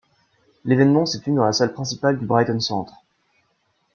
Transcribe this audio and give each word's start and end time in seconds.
L'évènement 0.65 1.05
s'est 1.05 1.19
tenu 1.19 1.35
dans 1.35 1.45
la 1.45 1.53
salle 1.53 1.73
principale 1.73 2.17
du 2.17 2.25
Brighton 2.25 2.59
Centre. 2.59 3.03